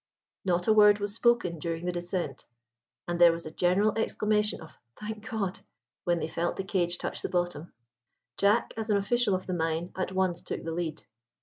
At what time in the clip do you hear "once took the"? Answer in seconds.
10.11-10.71